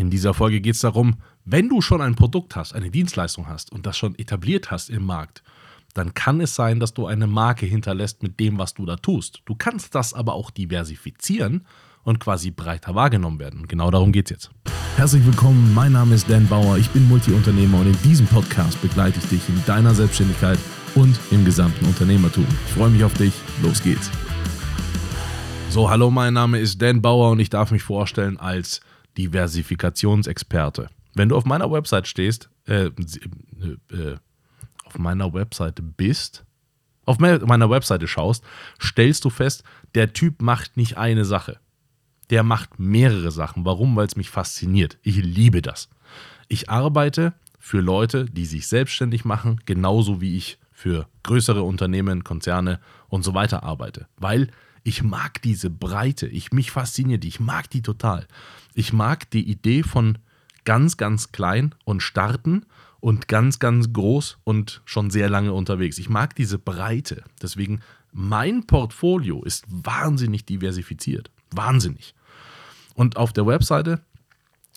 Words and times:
In 0.00 0.08
dieser 0.08 0.32
Folge 0.32 0.62
geht 0.62 0.76
es 0.76 0.80
darum, 0.80 1.16
wenn 1.44 1.68
du 1.68 1.82
schon 1.82 2.00
ein 2.00 2.14
Produkt 2.14 2.56
hast, 2.56 2.74
eine 2.74 2.90
Dienstleistung 2.90 3.48
hast 3.48 3.70
und 3.70 3.84
das 3.84 3.98
schon 3.98 4.18
etabliert 4.18 4.70
hast 4.70 4.88
im 4.88 5.04
Markt, 5.04 5.42
dann 5.92 6.14
kann 6.14 6.40
es 6.40 6.54
sein, 6.54 6.80
dass 6.80 6.94
du 6.94 7.06
eine 7.06 7.26
Marke 7.26 7.66
hinterlässt 7.66 8.22
mit 8.22 8.40
dem, 8.40 8.56
was 8.56 8.72
du 8.72 8.86
da 8.86 8.96
tust. 8.96 9.42
Du 9.44 9.54
kannst 9.54 9.94
das 9.94 10.14
aber 10.14 10.32
auch 10.32 10.50
diversifizieren 10.50 11.66
und 12.02 12.18
quasi 12.18 12.50
breiter 12.50 12.94
wahrgenommen 12.94 13.38
werden. 13.40 13.60
Und 13.60 13.68
genau 13.68 13.90
darum 13.90 14.10
geht 14.10 14.30
es 14.30 14.30
jetzt. 14.30 14.50
Herzlich 14.96 15.26
willkommen, 15.26 15.74
mein 15.74 15.92
Name 15.92 16.14
ist 16.14 16.30
Dan 16.30 16.48
Bauer, 16.48 16.78
ich 16.78 16.88
bin 16.88 17.06
Multiunternehmer 17.06 17.80
und 17.80 17.88
in 17.88 18.02
diesem 18.02 18.26
Podcast 18.26 18.80
begleite 18.80 19.18
ich 19.18 19.28
dich 19.28 19.46
in 19.50 19.62
deiner 19.66 19.94
Selbstständigkeit 19.94 20.58
und 20.94 21.20
im 21.30 21.44
gesamten 21.44 21.84
Unternehmertum. 21.84 22.46
Ich 22.68 22.72
freue 22.72 22.88
mich 22.88 23.04
auf 23.04 23.12
dich, 23.12 23.34
los 23.62 23.82
geht's. 23.82 24.10
So, 25.68 25.90
hallo, 25.90 26.10
mein 26.10 26.32
Name 26.32 26.58
ist 26.58 26.80
Dan 26.80 27.02
Bauer 27.02 27.32
und 27.32 27.38
ich 27.38 27.50
darf 27.50 27.70
mich 27.70 27.82
vorstellen 27.82 28.38
als 28.38 28.80
Diversifikationsexperte. 29.16 30.88
Wenn 31.14 31.28
du 31.28 31.36
auf 31.36 31.44
meiner 31.44 31.70
Website 31.70 32.06
stehst, 32.06 32.50
äh, 32.66 32.86
äh, 32.86 33.94
äh, 33.94 34.16
auf 34.84 34.98
meiner 34.98 35.32
Webseite 35.32 35.82
bist, 35.82 36.44
auf 37.04 37.18
meiner 37.18 37.70
Webseite 37.70 38.06
schaust, 38.06 38.44
stellst 38.80 39.24
du 39.24 39.30
fest, 39.30 39.64
der 39.94 40.12
Typ 40.12 40.42
macht 40.42 40.76
nicht 40.76 40.96
eine 40.96 41.24
Sache. 41.24 41.58
Der 42.30 42.44
macht 42.44 42.78
mehrere 42.78 43.32
Sachen. 43.32 43.64
Warum? 43.64 43.96
Weil 43.96 44.06
es 44.06 44.16
mich 44.16 44.30
fasziniert. 44.30 44.98
Ich 45.02 45.16
liebe 45.16 45.62
das. 45.62 45.88
Ich 46.46 46.70
arbeite 46.70 47.34
für 47.58 47.80
Leute, 47.80 48.26
die 48.26 48.46
sich 48.46 48.68
selbstständig 48.68 49.24
machen, 49.24 49.60
genauso 49.66 50.20
wie 50.20 50.36
ich 50.36 50.58
für 50.70 51.08
größere 51.24 51.62
Unternehmen, 51.62 52.24
Konzerne 52.24 52.80
und 53.08 53.22
so 53.22 53.34
weiter 53.34 53.64
arbeite. 53.64 54.06
Weil 54.16 54.50
ich 54.82 55.02
mag 55.02 55.42
diese 55.42 55.70
Breite, 55.70 56.26
ich 56.26 56.52
mich 56.52 56.70
fasziniert, 56.70 57.24
ich 57.24 57.40
mag 57.40 57.70
die 57.70 57.82
total. 57.82 58.26
Ich 58.74 58.92
mag 58.92 59.30
die 59.30 59.48
Idee 59.48 59.82
von 59.82 60.18
ganz, 60.64 60.96
ganz 60.96 61.32
klein 61.32 61.74
und 61.84 62.02
starten 62.02 62.66
und 63.00 63.28
ganz, 63.28 63.58
ganz 63.58 63.92
groß 63.92 64.38
und 64.44 64.82
schon 64.84 65.10
sehr 65.10 65.28
lange 65.28 65.52
unterwegs. 65.52 65.98
Ich 65.98 66.08
mag 66.08 66.34
diese 66.34 66.58
Breite. 66.58 67.24
Deswegen, 67.42 67.80
mein 68.12 68.66
Portfolio 68.66 69.42
ist 69.42 69.64
wahnsinnig 69.68 70.44
diversifiziert. 70.44 71.30
Wahnsinnig. 71.50 72.14
Und 72.94 73.16
auf 73.16 73.32
der 73.32 73.46
Webseite 73.46 74.02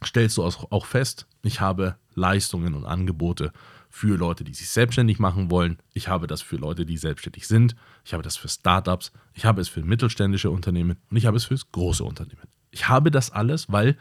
stellst 0.06 0.38
du 0.38 0.44
auch 0.44 0.86
fest, 0.86 1.28
ich 1.44 1.62
habe 1.62 1.98
Leistungen 2.16 2.74
und 2.74 2.86
Angebote 2.86 3.52
für 3.96 4.18
Leute, 4.18 4.44
die 4.44 4.56
sich 4.56 4.70
selbstständig 4.70 5.20
machen 5.20 5.52
wollen. 5.52 5.78
Ich 5.94 6.08
habe 6.08 6.26
das 6.26 6.42
für 6.42 6.56
Leute, 6.56 6.84
die 6.84 6.98
selbstständig 6.98 7.48
sind. 7.48 7.76
Ich 8.04 8.14
habe 8.14 8.24
das 8.24 8.36
für 8.36 8.50
Startups. 8.50 9.12
Ich 9.36 9.46
habe 9.46 9.62
es 9.62 9.70
für 9.70 9.84
mittelständische 9.84 10.50
Unternehmen 10.50 10.98
und 11.12 11.18
ich 11.18 11.28
habe 11.28 11.38
es 11.38 11.46
für 11.46 11.56
große 11.72 12.04
Unternehmen. 12.04 12.42
Ich 12.72 12.90
habe 12.90 13.12
das 13.12 13.30
alles, 13.30 13.72
weil 13.72 13.96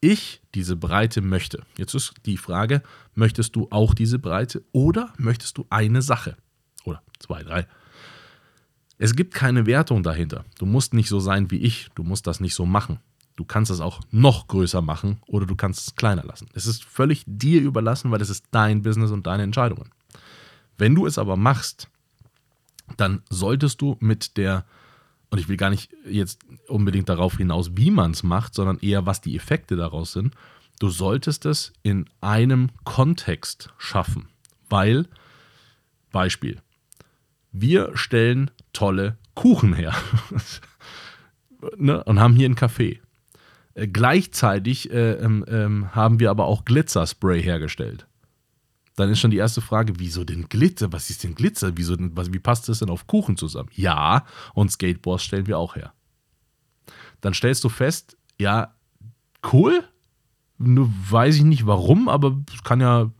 ich 0.00 0.42
diese 0.56 0.74
Breite 0.74 1.20
möchte. 1.20 1.62
Jetzt 1.76 1.94
ist 1.94 2.14
die 2.26 2.36
Frage, 2.36 2.82
möchtest 3.14 3.54
du 3.54 3.68
auch 3.70 3.94
diese 3.94 4.18
Breite 4.18 4.64
oder 4.72 5.12
möchtest 5.18 5.56
du 5.56 5.66
eine 5.70 6.02
Sache? 6.02 6.36
Oder 6.84 7.00
zwei, 7.20 7.44
drei. 7.44 7.68
Es 8.98 9.14
gibt 9.14 9.34
keine 9.34 9.66
Wertung 9.66 10.02
dahinter. 10.02 10.46
Du 10.58 10.66
musst 10.66 10.94
nicht 10.94 11.08
so 11.08 11.20
sein 11.20 11.52
wie 11.52 11.58
ich. 11.58 11.90
Du 11.94 12.02
musst 12.02 12.26
das 12.26 12.40
nicht 12.40 12.56
so 12.56 12.66
machen. 12.66 12.98
Du 13.38 13.44
kannst 13.44 13.70
es 13.70 13.80
auch 13.80 14.00
noch 14.10 14.48
größer 14.48 14.82
machen 14.82 15.20
oder 15.28 15.46
du 15.46 15.54
kannst 15.54 15.86
es 15.86 15.94
kleiner 15.94 16.24
lassen. 16.24 16.48
Es 16.54 16.66
ist 16.66 16.82
völlig 16.82 17.22
dir 17.24 17.60
überlassen, 17.60 18.10
weil 18.10 18.20
es 18.20 18.30
ist 18.30 18.46
dein 18.50 18.82
Business 18.82 19.12
und 19.12 19.28
deine 19.28 19.44
Entscheidungen. 19.44 19.92
Wenn 20.76 20.96
du 20.96 21.06
es 21.06 21.18
aber 21.18 21.36
machst, 21.36 21.88
dann 22.96 23.22
solltest 23.30 23.80
du 23.80 23.96
mit 24.00 24.36
der, 24.38 24.64
und 25.30 25.38
ich 25.38 25.48
will 25.48 25.56
gar 25.56 25.70
nicht 25.70 25.88
jetzt 26.04 26.40
unbedingt 26.66 27.08
darauf 27.08 27.36
hinaus, 27.36 27.76
wie 27.76 27.92
man 27.92 28.10
es 28.10 28.24
macht, 28.24 28.54
sondern 28.54 28.80
eher, 28.80 29.06
was 29.06 29.20
die 29.20 29.36
Effekte 29.36 29.76
daraus 29.76 30.12
sind, 30.12 30.34
du 30.80 30.88
solltest 30.88 31.46
es 31.46 31.72
in 31.84 32.10
einem 32.20 32.70
Kontext 32.82 33.72
schaffen. 33.78 34.26
Weil, 34.68 35.06
Beispiel, 36.10 36.60
wir 37.52 37.96
stellen 37.96 38.50
tolle 38.72 39.16
Kuchen 39.36 39.74
her 39.74 39.94
ne, 41.76 42.02
und 42.02 42.18
haben 42.18 42.34
hier 42.34 42.46
einen 42.46 42.56
Café. 42.56 42.98
Äh, 43.78 43.86
gleichzeitig 43.86 44.90
äh, 44.90 45.12
ähm, 45.12 45.44
ähm, 45.48 45.94
haben 45.94 46.18
wir 46.20 46.30
aber 46.30 46.46
auch 46.46 46.64
Glitzerspray 46.64 47.42
hergestellt. 47.42 48.06
Dann 48.96 49.10
ist 49.10 49.20
schon 49.20 49.30
die 49.30 49.36
erste 49.36 49.60
Frage, 49.60 49.94
wieso 49.98 50.24
denn 50.24 50.48
Glitzer? 50.48 50.92
Was 50.92 51.10
ist 51.10 51.22
denn 51.22 51.36
Glitzer? 51.36 51.76
Wieso 51.76 51.94
denn, 51.94 52.16
was, 52.16 52.32
wie 52.32 52.40
passt 52.40 52.68
das 52.68 52.80
denn 52.80 52.90
auf 52.90 53.06
Kuchen 53.06 53.36
zusammen? 53.36 53.68
Ja, 53.72 54.24
und 54.54 54.72
Skateboards 54.72 55.22
stellen 55.22 55.46
wir 55.46 55.58
auch 55.58 55.76
her. 55.76 55.92
Dann 57.20 57.34
stellst 57.34 57.62
du 57.62 57.68
fest, 57.68 58.16
ja, 58.38 58.74
cool, 59.52 59.84
nur 60.58 60.90
weiß 61.10 61.36
ich 61.36 61.44
nicht 61.44 61.66
warum, 61.66 62.08
aber 62.08 62.36
es 62.52 62.64
kann 62.64 62.80
ja 62.80 63.12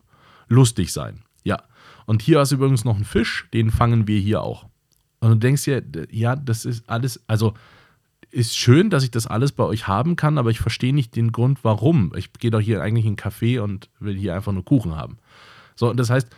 lustig 0.48 0.92
sein. 0.92 1.22
Ja. 1.44 1.62
Und 2.06 2.22
hier 2.22 2.40
hast 2.40 2.50
du 2.50 2.56
übrigens 2.56 2.84
noch 2.84 2.96
einen 2.96 3.04
Fisch, 3.04 3.48
den 3.52 3.70
fangen 3.70 4.08
wir 4.08 4.18
hier 4.18 4.42
auch. 4.42 4.66
Und 5.20 5.30
du 5.30 5.36
denkst 5.36 5.64
dir, 5.64 5.84
ja, 6.10 6.34
das 6.34 6.64
ist 6.64 6.88
alles, 6.88 7.22
also 7.28 7.54
ist 8.30 8.56
schön, 8.56 8.90
dass 8.90 9.04
ich 9.04 9.10
das 9.10 9.26
alles 9.26 9.52
bei 9.52 9.64
euch 9.64 9.88
haben 9.88 10.16
kann, 10.16 10.38
aber 10.38 10.50
ich 10.50 10.60
verstehe 10.60 10.94
nicht 10.94 11.16
den 11.16 11.32
Grund, 11.32 11.60
warum. 11.62 12.12
Ich 12.16 12.32
gehe 12.34 12.50
doch 12.50 12.60
hier 12.60 12.82
eigentlich 12.82 13.06
in 13.06 13.10
einen 13.10 13.16
Café 13.16 13.60
und 13.60 13.88
will 14.00 14.16
hier 14.16 14.34
einfach 14.34 14.52
nur 14.52 14.64
Kuchen 14.64 14.96
haben. 14.96 15.18
So, 15.76 15.92
das 15.92 16.10
heißt, 16.10 16.28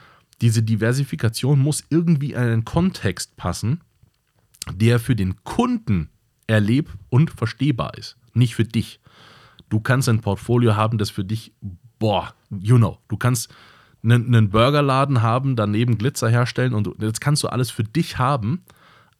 diese 0.40 0.62
Diversifikation 0.62 1.58
muss 1.58 1.84
irgendwie 1.90 2.32
in 2.32 2.38
einen 2.38 2.64
Kontext 2.64 3.36
passen, 3.36 3.80
der 4.72 4.98
für 5.00 5.16
den 5.16 5.42
Kunden 5.44 6.10
erleb- 6.46 6.96
und 7.08 7.30
verstehbar 7.30 7.96
ist, 7.96 8.16
nicht 8.34 8.54
für 8.54 8.64
dich. 8.64 9.00
Du 9.68 9.80
kannst 9.80 10.08
ein 10.08 10.20
Portfolio 10.20 10.76
haben, 10.76 10.98
das 10.98 11.10
für 11.10 11.24
dich, 11.24 11.52
boah, 11.98 12.34
you 12.50 12.76
know, 12.76 12.98
du 13.08 13.16
kannst 13.16 13.52
einen, 14.02 14.26
einen 14.26 14.50
Burgerladen 14.50 15.22
haben, 15.22 15.56
daneben 15.56 15.98
Glitzer 15.98 16.28
herstellen 16.28 16.74
und 16.74 16.90
das 16.98 17.20
kannst 17.20 17.42
du 17.42 17.48
alles 17.48 17.70
für 17.70 17.84
dich 17.84 18.18
haben 18.18 18.64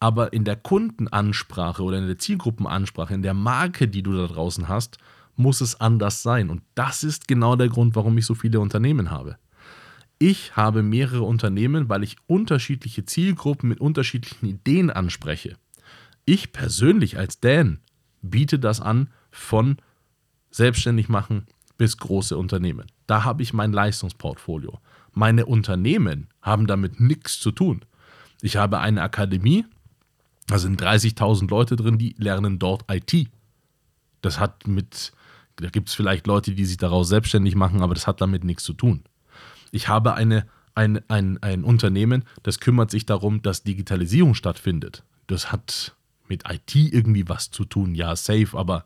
aber 0.01 0.33
in 0.33 0.43
der 0.43 0.55
Kundenansprache 0.55 1.83
oder 1.83 1.99
in 1.99 2.07
der 2.07 2.17
Zielgruppenansprache, 2.17 3.13
in 3.13 3.21
der 3.21 3.35
Marke, 3.35 3.87
die 3.87 4.01
du 4.01 4.17
da 4.17 4.25
draußen 4.25 4.67
hast, 4.67 4.97
muss 5.35 5.61
es 5.61 5.79
anders 5.79 6.23
sein. 6.23 6.49
Und 6.49 6.63
das 6.73 7.03
ist 7.03 7.27
genau 7.27 7.55
der 7.55 7.69
Grund, 7.69 7.95
warum 7.95 8.17
ich 8.17 8.25
so 8.25 8.33
viele 8.33 8.59
Unternehmen 8.59 9.11
habe. 9.11 9.37
Ich 10.17 10.55
habe 10.55 10.81
mehrere 10.81 11.21
Unternehmen, 11.21 11.87
weil 11.87 12.01
ich 12.01 12.17
unterschiedliche 12.25 13.05
Zielgruppen 13.05 13.69
mit 13.69 13.79
unterschiedlichen 13.79 14.47
Ideen 14.47 14.89
anspreche. 14.89 15.55
Ich 16.25 16.51
persönlich 16.51 17.19
als 17.19 17.39
Dan 17.39 17.79
biete 18.23 18.57
das 18.57 18.81
an 18.81 19.09
von 19.29 19.77
selbstständig 20.49 21.09
machen 21.09 21.45
bis 21.77 21.97
große 21.97 22.35
Unternehmen. 22.37 22.87
Da 23.05 23.23
habe 23.23 23.43
ich 23.43 23.53
mein 23.53 23.71
Leistungsportfolio. 23.71 24.79
Meine 25.13 25.45
Unternehmen 25.45 26.27
haben 26.41 26.65
damit 26.65 26.99
nichts 26.99 27.39
zu 27.39 27.51
tun. 27.51 27.81
Ich 28.41 28.55
habe 28.57 28.79
eine 28.79 29.03
Akademie, 29.03 29.65
da 30.47 30.59
sind 30.59 30.81
30.000 30.81 31.49
Leute 31.49 31.75
drin, 31.75 31.97
die 31.97 32.15
lernen 32.17 32.59
dort 32.59 32.85
IT. 32.91 33.29
Das 34.21 34.39
hat 34.39 34.67
mit, 34.67 35.13
da 35.55 35.69
gibt 35.69 35.89
es 35.89 35.95
vielleicht 35.95 36.27
Leute, 36.27 36.53
die 36.53 36.65
sich 36.65 36.77
daraus 36.77 37.09
selbstständig 37.09 37.55
machen, 37.55 37.81
aber 37.81 37.93
das 37.93 38.07
hat 38.07 38.21
damit 38.21 38.43
nichts 38.43 38.63
zu 38.63 38.73
tun. 38.73 39.03
Ich 39.71 39.87
habe 39.87 40.13
eine, 40.13 40.45
ein, 40.75 41.01
ein, 41.09 41.41
ein 41.41 41.63
Unternehmen, 41.63 42.25
das 42.43 42.59
kümmert 42.59 42.91
sich 42.91 43.05
darum, 43.05 43.41
dass 43.41 43.63
Digitalisierung 43.63 44.35
stattfindet. 44.35 45.03
Das 45.27 45.51
hat 45.51 45.95
mit 46.27 46.43
IT 46.49 46.75
irgendwie 46.75 47.27
was 47.27 47.51
zu 47.51 47.65
tun, 47.65 47.95
ja, 47.95 48.15
safe, 48.15 48.57
aber 48.57 48.85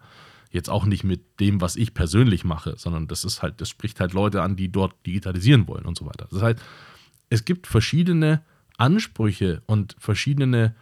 jetzt 0.51 0.69
auch 0.69 0.85
nicht 0.85 1.03
mit 1.03 1.39
dem, 1.39 1.61
was 1.61 1.75
ich 1.75 1.93
persönlich 1.93 2.43
mache, 2.43 2.75
sondern 2.77 3.07
das 3.07 3.23
ist 3.23 3.41
halt, 3.41 3.61
das 3.61 3.69
spricht 3.69 3.99
halt 3.99 4.13
Leute 4.13 4.41
an, 4.41 4.55
die 4.55 4.71
dort 4.71 4.93
digitalisieren 5.05 5.67
wollen 5.67 5.85
und 5.85 5.97
so 5.97 6.05
weiter. 6.05 6.27
Das 6.31 6.41
heißt, 6.41 6.59
es 7.29 7.45
gibt 7.45 7.67
verschiedene 7.67 8.41
Ansprüche 8.77 9.61
und 9.65 9.95
verschiedene 9.99 10.75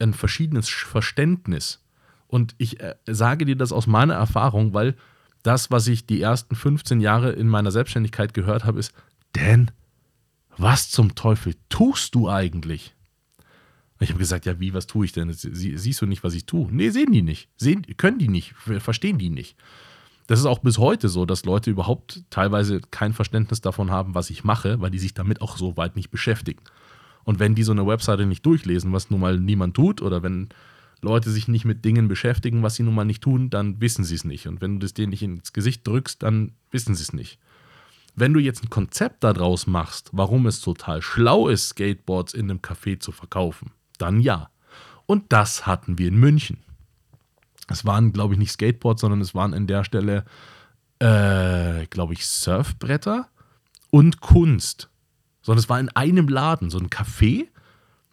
ein 0.00 0.14
verschiedenes 0.14 0.68
Verständnis. 0.68 1.82
Und 2.26 2.54
ich 2.58 2.80
äh, 2.80 2.94
sage 3.06 3.44
dir 3.44 3.56
das 3.56 3.72
aus 3.72 3.86
meiner 3.86 4.14
Erfahrung, 4.14 4.72
weil 4.72 4.96
das, 5.42 5.70
was 5.70 5.86
ich 5.88 6.06
die 6.06 6.20
ersten 6.20 6.54
15 6.54 7.00
Jahre 7.00 7.32
in 7.32 7.48
meiner 7.48 7.70
Selbstständigkeit 7.70 8.34
gehört 8.34 8.64
habe, 8.64 8.78
ist, 8.78 8.92
Dan, 9.32 9.70
was 10.56 10.90
zum 10.90 11.14
Teufel 11.14 11.54
tust 11.68 12.14
du 12.14 12.28
eigentlich? 12.28 12.94
Ich 14.00 14.08
habe 14.08 14.18
gesagt, 14.18 14.46
ja, 14.46 14.58
wie, 14.58 14.72
was 14.72 14.86
tue 14.86 15.04
ich 15.04 15.12
denn? 15.12 15.32
Sie, 15.32 15.76
siehst 15.76 16.00
du 16.00 16.06
nicht, 16.06 16.24
was 16.24 16.34
ich 16.34 16.46
tue? 16.46 16.68
Nee, 16.70 16.90
sehen 16.90 17.12
die 17.12 17.22
nicht. 17.22 17.48
Sehen, 17.56 17.84
können 17.96 18.18
die 18.18 18.28
nicht, 18.28 18.54
verstehen 18.54 19.18
die 19.18 19.28
nicht. 19.28 19.56
Das 20.26 20.38
ist 20.38 20.46
auch 20.46 20.60
bis 20.60 20.78
heute 20.78 21.08
so, 21.08 21.26
dass 21.26 21.44
Leute 21.44 21.70
überhaupt 21.70 22.22
teilweise 22.30 22.80
kein 22.90 23.12
Verständnis 23.12 23.60
davon 23.60 23.90
haben, 23.90 24.14
was 24.14 24.30
ich 24.30 24.44
mache, 24.44 24.80
weil 24.80 24.90
die 24.90 24.98
sich 24.98 25.12
damit 25.12 25.42
auch 25.42 25.56
so 25.56 25.76
weit 25.76 25.96
nicht 25.96 26.10
beschäftigen. 26.10 26.62
Und 27.30 27.38
wenn 27.38 27.54
die 27.54 27.62
so 27.62 27.70
eine 27.70 27.86
Webseite 27.86 28.26
nicht 28.26 28.44
durchlesen, 28.44 28.92
was 28.92 29.08
nun 29.08 29.20
mal 29.20 29.38
niemand 29.38 29.76
tut, 29.76 30.02
oder 30.02 30.24
wenn 30.24 30.48
Leute 31.00 31.30
sich 31.30 31.46
nicht 31.46 31.64
mit 31.64 31.84
Dingen 31.84 32.08
beschäftigen, 32.08 32.64
was 32.64 32.74
sie 32.74 32.82
nun 32.82 32.96
mal 32.96 33.04
nicht 33.04 33.22
tun, 33.22 33.50
dann 33.50 33.80
wissen 33.80 34.02
sie 34.02 34.16
es 34.16 34.24
nicht. 34.24 34.48
Und 34.48 34.60
wenn 34.60 34.74
du 34.74 34.78
das 34.80 34.94
denen 34.94 35.10
nicht 35.10 35.22
ins 35.22 35.52
Gesicht 35.52 35.86
drückst, 35.86 36.24
dann 36.24 36.54
wissen 36.72 36.96
sie 36.96 37.04
es 37.04 37.12
nicht. 37.12 37.38
Wenn 38.16 38.34
du 38.34 38.40
jetzt 38.40 38.64
ein 38.64 38.68
Konzept 38.68 39.22
daraus 39.22 39.68
machst, 39.68 40.10
warum 40.10 40.48
es 40.48 40.60
total 40.60 41.02
schlau 41.02 41.46
ist, 41.46 41.68
Skateboards 41.68 42.34
in 42.34 42.50
einem 42.50 42.58
Café 42.58 42.98
zu 42.98 43.12
verkaufen, 43.12 43.70
dann 43.98 44.20
ja. 44.20 44.50
Und 45.06 45.32
das 45.32 45.68
hatten 45.68 45.98
wir 45.98 46.08
in 46.08 46.18
München. 46.18 46.56
Es 47.68 47.84
waren, 47.84 48.12
glaube 48.12 48.34
ich, 48.34 48.40
nicht 48.40 48.50
Skateboards, 48.50 49.02
sondern 49.02 49.20
es 49.20 49.36
waren 49.36 49.54
an 49.54 49.68
der 49.68 49.84
Stelle 49.84 50.24
äh, 50.98 51.86
glaube 51.86 52.14
ich, 52.14 52.26
Surfbretter 52.26 53.28
und 53.90 54.20
Kunst. 54.20 54.89
Sondern 55.42 55.60
es 55.60 55.68
war 55.68 55.80
in 55.80 55.88
einem 55.90 56.28
Laden, 56.28 56.70
so 56.70 56.78
ein 56.78 56.88
Café, 56.88 57.46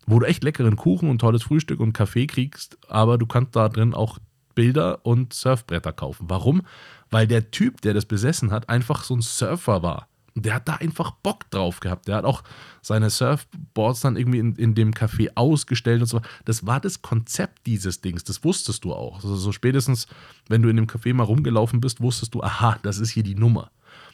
wo 0.08 0.20
du 0.20 0.26
echt 0.26 0.44
leckeren 0.44 0.78
Kuchen 0.78 1.10
und 1.10 1.20
tolles 1.20 1.44
Frühstück 1.44 1.80
und 1.80 1.94
Kaffee 1.94 2.28
kriegst, 2.28 2.78
aber 2.88 3.18
du 3.18 3.26
kannst 3.28 3.56
da 3.56 3.70
drin 3.70 3.94
auch 3.94 4.18
Bilder 4.56 5.06
und 5.06 5.34
Surfbretter 5.34 5.94
kaufen. 5.94 6.26
Warum? 6.30 6.64
Weil 7.12 7.28
der 7.28 7.52
Typ, 7.52 7.82
der 7.82 7.94
das 7.94 8.06
besessen 8.06 8.52
hat, 8.52 8.70
einfach 8.70 9.04
so 9.04 9.16
ein 9.16 9.22
Surfer 9.22 9.84
war. 9.84 10.08
Der 10.34 10.56
hat 10.56 10.68
da 10.68 10.76
einfach 10.76 11.12
Bock 11.12 11.50
drauf 11.52 11.80
gehabt. 11.80 12.08
Der 12.08 12.16
hat 12.16 12.26
auch 12.26 12.44
seine 12.82 13.10
Surfboards 13.10 14.02
dann 14.02 14.18
irgendwie 14.18 14.40
in, 14.40 14.56
in 14.56 14.76
dem 14.76 14.94
Café 14.94 15.30
ausgestellt 15.36 16.02
und 16.02 16.08
so. 16.08 16.22
Das 16.46 16.66
war 16.66 16.80
das 16.80 17.02
Konzept 17.02 17.66
dieses 17.68 18.02
Dings. 18.02 18.24
Das 18.24 18.44
wusstest 18.44 18.84
du 18.84 18.94
auch. 18.94 19.16
Also 19.16 19.36
so 19.36 19.52
spätestens, 19.52 20.08
wenn 20.48 20.62
du 20.62 20.70
in 20.70 20.76
dem 20.76 20.88
Café 20.88 21.14
mal 21.14 21.24
rumgelaufen 21.24 21.82
bist, 21.82 22.02
wusstest 22.02 22.34
du, 22.34 22.42
aha, 22.42 22.80
das 22.82 23.00
ist 23.00 23.12
hier 23.12 23.24
die 23.24 23.36
Nummer. 23.36 23.72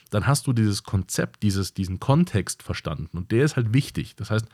Dann 0.09 0.27
hast 0.27 0.47
du 0.47 0.53
dieses 0.53 0.83
Konzept, 0.83 1.43
dieses, 1.43 1.73
diesen 1.73 1.99
Kontext 1.99 2.63
verstanden. 2.63 3.17
Und 3.17 3.31
der 3.31 3.45
ist 3.45 3.55
halt 3.55 3.73
wichtig. 3.73 4.15
Das 4.15 4.29
heißt, 4.29 4.45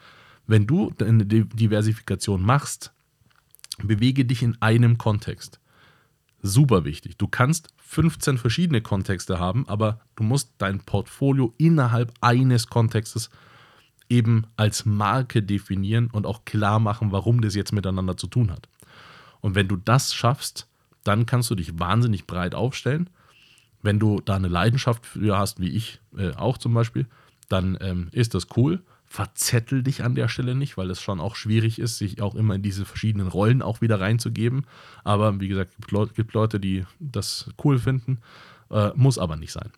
wenn 0.48 0.66
du 0.66 0.94
eine 1.00 1.26
Diversifikation 1.26 2.42
machst, 2.42 2.94
bewege 3.84 4.26
dich 4.26 4.42
in 4.42 4.60
einem 4.62 4.98
Kontext. 4.98 5.60
Super 6.42 6.86
wichtig. 6.86 7.18
Du 7.18 7.28
kannst 7.28 7.74
15 7.78 8.38
verschiedene 8.38 8.82
Kontexte 8.82 9.40
haben, 9.40 9.68
aber 9.68 10.00
du 10.16 10.24
musst 10.24 10.54
dein 10.58 10.80
Portfolio 10.80 11.54
innerhalb 11.58 12.14
eines 12.22 12.68
Kontextes 12.68 13.30
eben 14.10 14.48
als 14.56 14.86
Marke 14.86 15.44
definieren 15.44 16.10
und 16.12 16.26
auch 16.26 16.46
klar 16.46 16.80
machen, 16.80 17.12
warum 17.12 17.42
das 17.42 17.56
jetzt 17.56 17.74
miteinander 17.74 18.18
zu 18.18 18.28
tun 18.28 18.52
hat. 18.52 18.68
Und 19.42 19.56
wenn 19.56 19.68
du 19.68 19.76
das 19.76 20.14
schaffst, 20.14 20.68
dann 21.04 21.26
kannst 21.26 21.50
du 21.50 21.56
dich 21.56 21.80
wahnsinnig 21.80 22.26
breit 22.28 22.56
aufstellen. 22.56 23.10
Wenn 23.82 24.00
du 24.00 24.22
da 24.22 24.36
eine 24.36 24.48
Leidenschaft 24.48 25.06
für 25.06 25.38
hast, 25.38 25.60
wie 25.60 25.70
ich 25.70 26.02
äh, 26.18 26.32
auch 26.36 26.58
zum 26.58 26.74
Beispiel, 26.74 27.08
dann 27.48 27.78
ähm, 27.82 28.10
ist 28.12 28.34
das 28.34 28.48
cool 28.58 28.82
verzettel 29.10 29.82
dich 29.82 30.04
an 30.04 30.14
der 30.14 30.28
Stelle 30.28 30.54
nicht, 30.54 30.78
weil 30.78 30.92
es 30.92 31.02
schon 31.02 31.20
auch 31.20 31.36
schwierig 31.36 31.80
ist, 31.80 31.98
sich 31.98 32.22
auch 32.22 32.36
immer 32.36 32.54
in 32.54 32.62
diese 32.62 32.86
verschiedenen 32.86 33.28
Rollen 33.28 33.64
auch 33.64 33.82
wieder 33.82 34.00
reinzugeben. 34.00 34.68
Aber 35.04 35.40
wie 35.42 35.48
gesagt, 35.48 35.74
es 35.80 36.14
gibt 36.14 36.34
Leute, 36.34 36.60
die 36.60 36.86
das 37.00 37.50
cool 37.64 37.80
finden, 37.80 38.20
äh, 38.70 38.92
muss 38.94 39.18
aber 39.18 39.36
nicht 39.36 39.52
sein. 39.52 39.72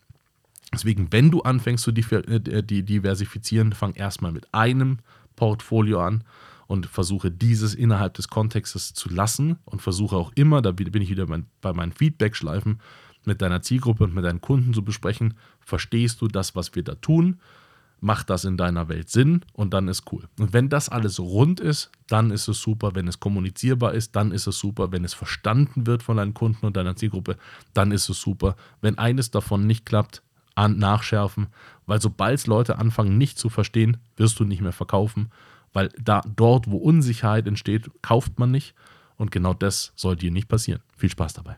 Deswegen, 0.73 1.11
wenn 1.11 1.31
du 1.31 1.41
anfängst 1.41 1.83
zu 1.83 1.91
äh, 1.91 2.63
diversifizieren, 2.63 3.71
fang 3.71 3.93
erstmal 3.93 4.33
mit 4.33 4.53
einem 4.53 4.99
Portfolio 5.37 6.01
an 6.01 6.25
und 6.67 6.85
versuche 6.85 7.31
dieses 7.31 7.73
innerhalb 7.73 8.13
des 8.15 8.27
Kontextes 8.27 8.93
zu 8.93 9.09
lassen 9.09 9.59
und 9.63 9.81
versuche 9.81 10.17
auch 10.17 10.33
immer, 10.35 10.61
da 10.61 10.71
bin 10.71 11.01
ich 11.01 11.09
wieder 11.09 11.25
bei 11.25 11.73
meinen 11.73 11.93
Feedback-Schleifen, 11.93 12.81
mit 13.25 13.41
deiner 13.41 13.61
Zielgruppe 13.61 14.03
und 14.03 14.13
mit 14.13 14.25
deinen 14.25 14.41
Kunden 14.41 14.73
zu 14.73 14.83
besprechen, 14.83 15.35
verstehst 15.59 16.21
du 16.21 16.27
das, 16.27 16.55
was 16.55 16.75
wir 16.75 16.83
da 16.83 16.95
tun? 16.95 17.39
macht 18.01 18.31
das 18.31 18.45
in 18.45 18.57
deiner 18.57 18.89
Welt 18.89 19.09
Sinn 19.09 19.41
und 19.53 19.73
dann 19.73 19.87
ist 19.87 20.11
cool. 20.11 20.27
Und 20.39 20.53
wenn 20.53 20.69
das 20.69 20.89
alles 20.89 21.19
rund 21.19 21.59
ist, 21.59 21.91
dann 22.07 22.31
ist 22.31 22.47
es 22.47 22.59
super. 22.59 22.95
Wenn 22.95 23.07
es 23.07 23.19
kommunizierbar 23.19 23.93
ist, 23.93 24.15
dann 24.15 24.31
ist 24.31 24.47
es 24.47 24.57
super. 24.57 24.91
Wenn 24.91 25.05
es 25.05 25.13
verstanden 25.13 25.85
wird 25.85 26.03
von 26.03 26.17
deinen 26.17 26.33
Kunden 26.33 26.65
und 26.65 26.75
deiner 26.75 26.95
Zielgruppe, 26.95 27.37
dann 27.73 27.91
ist 27.91 28.09
es 28.09 28.19
super. 28.19 28.55
Wenn 28.81 28.97
eines 28.97 29.31
davon 29.31 29.67
nicht 29.67 29.85
klappt, 29.85 30.23
an, 30.55 30.77
nachschärfen, 30.77 31.47
weil 31.85 32.01
sobald 32.01 32.45
Leute 32.45 32.77
anfangen 32.77 33.17
nicht 33.17 33.37
zu 33.37 33.49
verstehen, 33.49 33.97
wirst 34.17 34.39
du 34.39 34.43
nicht 34.43 34.61
mehr 34.61 34.73
verkaufen, 34.73 35.31
weil 35.71 35.89
da 35.97 36.21
dort, 36.35 36.69
wo 36.69 36.77
Unsicherheit 36.77 37.47
entsteht, 37.47 37.89
kauft 38.01 38.37
man 38.37 38.51
nicht 38.51 38.75
und 39.15 39.31
genau 39.31 39.53
das 39.53 39.93
soll 39.95 40.17
dir 40.17 40.31
nicht 40.31 40.49
passieren. 40.49 40.81
Viel 40.97 41.09
Spaß 41.09 41.33
dabei. 41.33 41.57